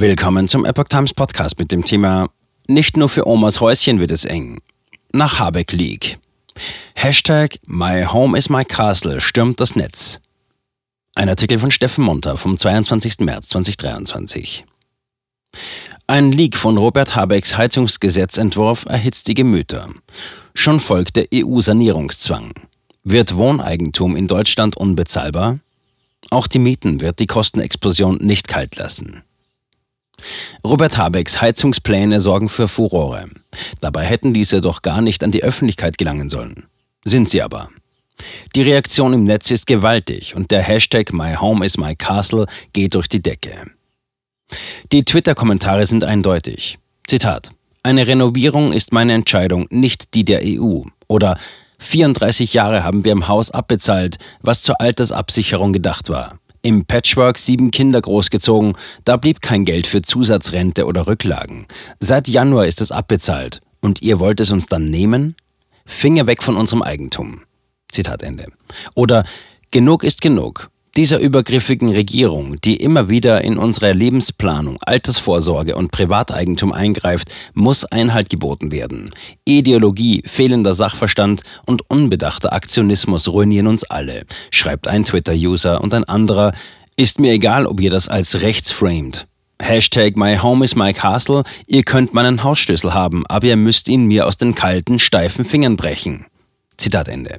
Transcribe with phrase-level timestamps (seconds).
[0.00, 2.30] Willkommen zum Epoch Times Podcast mit dem Thema
[2.66, 4.62] Nicht nur für Omas Häuschen wird es eng.
[5.12, 6.18] Nach Habeck League.
[6.94, 10.18] Hashtag My Home is my Castle stürmt das Netz.
[11.16, 13.18] Ein Artikel von Steffen Monter vom 22.
[13.18, 14.64] März 2023.
[16.06, 19.90] Ein Leak von Robert Habecks Heizungsgesetzentwurf erhitzt die Gemüter.
[20.54, 22.54] Schon folgt der EU-Sanierungszwang.
[23.04, 25.58] Wird Wohneigentum in Deutschland unbezahlbar?
[26.30, 29.24] Auch die Mieten wird die Kostenexplosion nicht kalt lassen.
[30.64, 33.28] Robert Habecks Heizungspläne sorgen für Furore.
[33.80, 36.66] Dabei hätten diese doch gar nicht an die Öffentlichkeit gelangen sollen.
[37.04, 37.70] Sind sie aber.
[38.54, 42.94] Die Reaktion im Netz ist gewaltig und der Hashtag My Home is my Castle geht
[42.94, 43.70] durch die Decke.
[44.92, 46.78] Die Twitter-Kommentare sind eindeutig.
[47.06, 47.50] Zitat:
[47.82, 50.82] Eine Renovierung ist meine Entscheidung, nicht die der EU.
[51.08, 51.38] Oder
[51.78, 56.39] 34 Jahre haben wir im Haus abbezahlt, was zur Altersabsicherung gedacht war.
[56.62, 61.66] Im Patchwork sieben Kinder großgezogen, da blieb kein Geld für Zusatzrente oder Rücklagen.
[62.00, 63.60] Seit Januar ist es abbezahlt.
[63.80, 65.36] Und ihr wollt es uns dann nehmen?
[65.86, 67.42] Finger weg von unserem Eigentum.
[67.90, 68.52] Zitat Ende.
[68.94, 69.24] Oder
[69.70, 76.72] genug ist genug dieser übergriffigen Regierung, die immer wieder in unsere Lebensplanung, Altersvorsorge und Privateigentum
[76.72, 79.10] eingreift, muss Einhalt geboten werden.
[79.44, 86.52] Ideologie, fehlender Sachverstand und unbedachter Aktionismus ruinieren uns alle, schreibt ein Twitter-User und ein anderer,
[86.96, 89.26] ist mir egal, ob ihr das als rechts framed.
[89.60, 94.06] Hashtag My Home is my Castle, ihr könnt meinen Hausschlüssel haben, aber ihr müsst ihn
[94.06, 96.26] mir aus den kalten, steifen Fingern brechen.
[96.76, 97.38] Zitat Ende.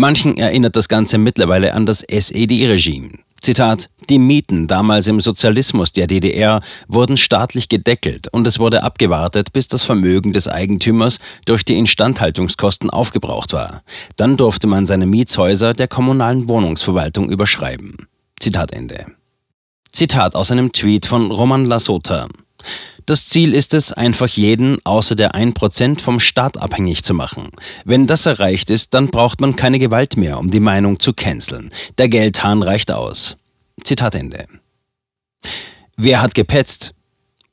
[0.00, 3.18] Manchen erinnert das Ganze mittlerweile an das SED-Regime.
[3.40, 9.52] Zitat, die Mieten damals im Sozialismus der DDR wurden staatlich gedeckelt und es wurde abgewartet,
[9.52, 13.82] bis das Vermögen des Eigentümers durch die Instandhaltungskosten aufgebraucht war.
[14.14, 18.06] Dann durfte man seine Mietshäuser der kommunalen Wohnungsverwaltung überschreiben.
[18.38, 19.06] Zitat Ende.
[19.90, 22.28] Zitat aus einem Tweet von Roman Lasota.
[23.06, 27.50] Das Ziel ist es, einfach jeden außer der 1% vom Staat abhängig zu machen.
[27.84, 31.70] Wenn das erreicht ist, dann braucht man keine Gewalt mehr, um die Meinung zu canceln.
[31.96, 33.36] Der Geldhahn reicht aus.
[33.82, 34.46] Zitat Ende.
[35.96, 36.94] Wer hat gepetzt?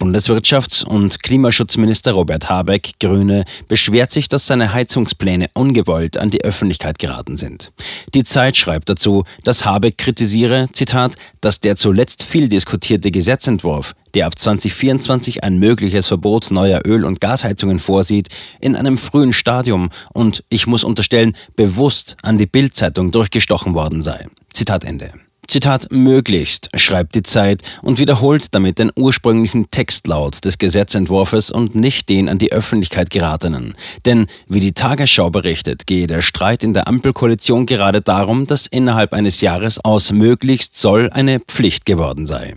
[0.00, 7.00] Bundeswirtschafts- und Klimaschutzminister Robert Habeck, Grüne, beschwert sich, dass seine Heizungspläne ungewollt an die Öffentlichkeit
[7.00, 7.72] geraten sind.
[8.14, 14.26] Die Zeit schreibt dazu, dass Habeck kritisiere, Zitat, dass der zuletzt viel diskutierte Gesetzentwurf, der
[14.26, 18.28] ab 2024 ein mögliches Verbot neuer Öl- und Gasheizungen vorsieht,
[18.60, 24.28] in einem frühen Stadium und, ich muss unterstellen, bewusst an die Bildzeitung durchgestochen worden sei.
[24.52, 25.12] Zitat Ende.
[25.48, 32.10] Zitat möglichst, schreibt die Zeit und wiederholt damit den ursprünglichen Textlaut des Gesetzentwurfs und nicht
[32.10, 33.74] den an die Öffentlichkeit geratenen.
[34.04, 39.14] Denn, wie die Tagesschau berichtet, gehe der Streit in der Ampelkoalition gerade darum, dass innerhalb
[39.14, 42.54] eines Jahres aus möglichst soll eine Pflicht geworden sei.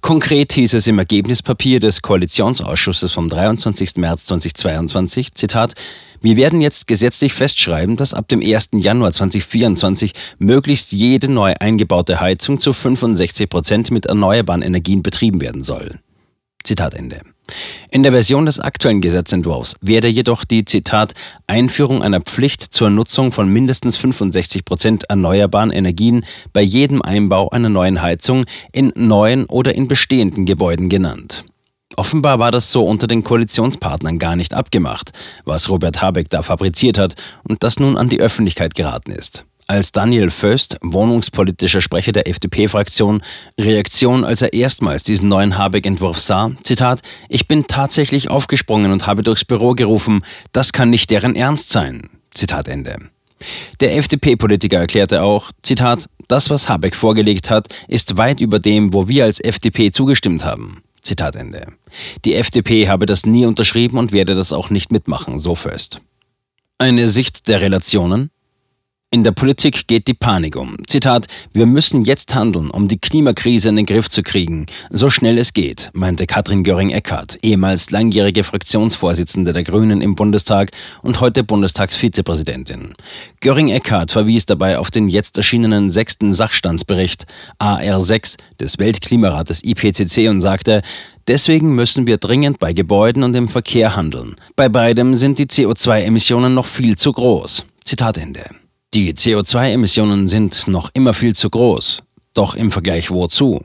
[0.00, 3.96] Konkret hieß es im Ergebnispapier des Koalitionsausschusses vom 23.
[3.96, 5.74] März 2022, Zitat,
[6.20, 8.70] wir werden jetzt gesetzlich festschreiben, dass ab dem 1.
[8.72, 15.62] Januar 2024 möglichst jede neu eingebaute Heizung zu 65 Prozent mit erneuerbaren Energien betrieben werden
[15.62, 16.00] soll.
[16.62, 17.22] Zitat Ende.
[17.90, 21.14] In der Version des aktuellen Gesetzentwurfs werde jedoch die Zitat
[21.46, 27.68] Einführung einer Pflicht zur Nutzung von mindestens 65 Prozent erneuerbaren Energien bei jedem Einbau einer
[27.68, 31.44] neuen Heizung in neuen oder in bestehenden Gebäuden genannt.
[31.96, 35.10] Offenbar war das so unter den Koalitionspartnern gar nicht abgemacht,
[35.44, 39.92] was Robert Habeck da fabriziert hat und das nun an die Öffentlichkeit geraten ist als
[39.92, 43.22] Daniel Föst, wohnungspolitischer Sprecher der FDP-Fraktion,
[43.58, 46.50] Reaktion, als er erstmals diesen neuen Habeck-Entwurf sah.
[46.64, 51.70] Zitat, ich bin tatsächlich aufgesprungen und habe durchs Büro gerufen, das kann nicht deren Ernst
[51.70, 52.10] sein.
[52.34, 52.96] Zitat Ende.
[53.78, 59.06] Der FDP-Politiker erklärte auch, Zitat, das, was Habeck vorgelegt hat, ist weit über dem, wo
[59.06, 60.82] wir als FDP zugestimmt haben.
[61.00, 61.68] Zitat Ende.
[62.24, 66.00] Die FDP habe das nie unterschrieben und werde das auch nicht mitmachen, so Föst.
[66.78, 68.30] Eine Sicht der Relationen?
[69.12, 70.76] In der Politik geht die Panik um.
[70.86, 75.36] Zitat, wir müssen jetzt handeln, um die Klimakrise in den Griff zu kriegen, so schnell
[75.36, 80.70] es geht, meinte Katrin Göring-Eckardt, ehemals langjährige Fraktionsvorsitzende der Grünen im Bundestag
[81.02, 82.94] und heute Bundestagsvizepräsidentin.
[83.40, 87.26] Göring-Eckardt verwies dabei auf den jetzt erschienenen sechsten Sachstandsbericht
[87.58, 90.82] AR6 des Weltklimarates IPCC und sagte,
[91.26, 94.36] Deswegen müssen wir dringend bei Gebäuden und im Verkehr handeln.
[94.54, 97.66] Bei beidem sind die CO2-Emissionen noch viel zu groß.
[97.84, 98.59] Zitat Ende.
[98.92, 102.02] Die CO2-Emissionen sind noch immer viel zu groß.
[102.34, 103.60] Doch im Vergleich wozu?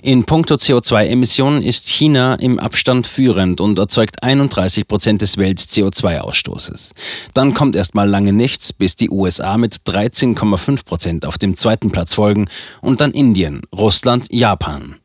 [0.00, 6.92] In puncto CO2-Emissionen ist China im Abstand führend und erzeugt 31 Prozent des Welt-CO2-Ausstoßes.
[7.34, 12.14] Dann kommt erstmal lange nichts, bis die USA mit 13,5 Prozent auf dem zweiten Platz
[12.14, 12.48] folgen
[12.80, 14.96] und dann Indien, Russland, Japan.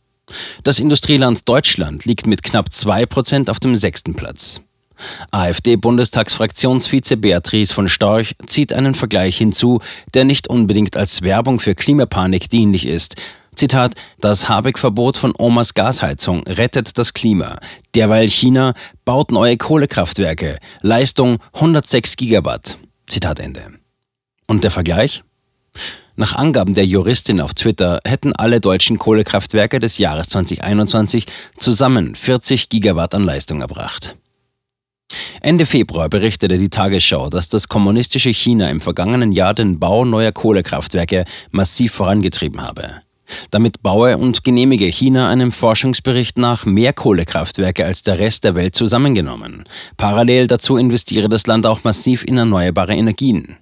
[0.64, 4.62] Das Industrieland Deutschland liegt mit knapp 2% auf dem sechsten Platz.
[5.32, 9.80] AfD-Bundestagsfraktionsvize Beatrice von Storch zieht einen Vergleich hinzu,
[10.14, 13.16] der nicht unbedingt als Werbung für Klimapanik dienlich ist.
[13.56, 17.58] Zitat, das Habeck-Verbot von Omas Gasheizung rettet das Klima.
[17.96, 18.74] Derweil China
[19.06, 20.60] baut neue Kohlekraftwerke.
[20.82, 22.78] Leistung 106 Gigawatt.
[23.08, 23.62] Zitat Ende.
[24.48, 25.24] Und der Vergleich?
[26.18, 31.26] Nach Angaben der Juristin auf Twitter hätten alle deutschen Kohlekraftwerke des Jahres 2021
[31.58, 34.16] zusammen 40 Gigawatt an Leistung erbracht.
[35.46, 40.32] Ende Februar berichtete die Tagesschau, dass das kommunistische China im vergangenen Jahr den Bau neuer
[40.32, 43.02] Kohlekraftwerke massiv vorangetrieben habe.
[43.52, 48.74] Damit baue und genehmige China einem Forschungsbericht nach mehr Kohlekraftwerke als der Rest der Welt
[48.74, 49.66] zusammengenommen.
[49.98, 53.58] Parallel dazu investiere das Land auch massiv in erneuerbare Energien.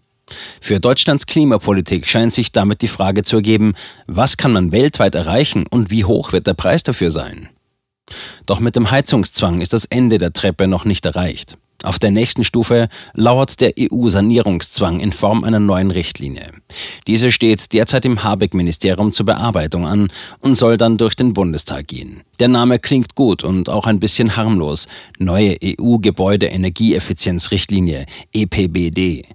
[0.61, 3.73] Für Deutschlands Klimapolitik scheint sich damit die Frage zu ergeben,
[4.07, 7.49] was kann man weltweit erreichen und wie hoch wird der Preis dafür sein?
[8.45, 11.57] Doch mit dem Heizungszwang ist das Ende der Treppe noch nicht erreicht.
[11.83, 16.53] Auf der nächsten Stufe lauert der EU-Sanierungszwang in Form einer neuen Richtlinie.
[17.07, 20.07] Diese steht derzeit im Habeck-Ministerium zur Bearbeitung an
[20.39, 22.21] und soll dann durch den Bundestag gehen.
[22.39, 24.87] Der Name klingt gut und auch ein bisschen harmlos.
[25.19, 29.25] Neue EU-Gebäude-Energieeffizienzrichtlinie, EPBD.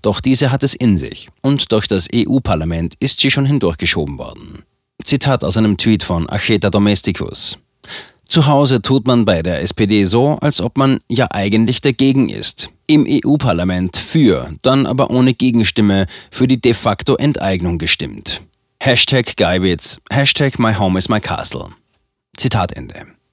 [0.00, 4.62] Doch diese hat es in sich und durch das EU-Parlament ist sie schon hindurchgeschoben worden.
[5.02, 7.58] Zitat aus einem Tweet von Acheta Domesticus.
[8.28, 12.70] Zu Hause tut man bei der SPD so, als ob man ja eigentlich dagegen ist.
[12.86, 18.42] Im EU-Parlament für, dann aber ohne Gegenstimme für die de facto Enteignung gestimmt.
[18.80, 21.70] Hashtag Geibitz, Hashtag My Home is my Castle.
[22.36, 23.15] Zitat Ende.